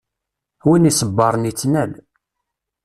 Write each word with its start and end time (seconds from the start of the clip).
Win 0.67 0.89
iṣebṛen, 0.89 1.43
ittnal. 1.51 1.91